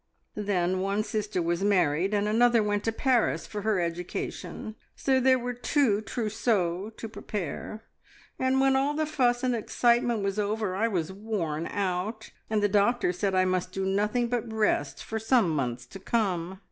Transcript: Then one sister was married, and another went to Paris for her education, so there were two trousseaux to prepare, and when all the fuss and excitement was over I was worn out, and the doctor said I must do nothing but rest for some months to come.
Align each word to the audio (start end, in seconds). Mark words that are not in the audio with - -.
Then 0.33 0.79
one 0.79 1.03
sister 1.03 1.43
was 1.43 1.63
married, 1.63 2.11
and 2.11 2.27
another 2.27 2.63
went 2.63 2.83
to 2.85 2.91
Paris 2.91 3.45
for 3.45 3.61
her 3.61 3.79
education, 3.79 4.73
so 4.95 5.19
there 5.19 5.37
were 5.37 5.53
two 5.53 6.01
trousseaux 6.01 6.89
to 6.97 7.07
prepare, 7.07 7.83
and 8.39 8.59
when 8.59 8.75
all 8.75 8.95
the 8.95 9.05
fuss 9.05 9.43
and 9.43 9.53
excitement 9.53 10.23
was 10.23 10.39
over 10.39 10.75
I 10.75 10.87
was 10.87 11.11
worn 11.13 11.67
out, 11.67 12.31
and 12.49 12.63
the 12.63 12.67
doctor 12.67 13.13
said 13.13 13.35
I 13.35 13.45
must 13.45 13.73
do 13.73 13.85
nothing 13.85 14.27
but 14.27 14.51
rest 14.51 15.03
for 15.03 15.19
some 15.19 15.51
months 15.51 15.85
to 15.85 15.99
come. 15.99 16.57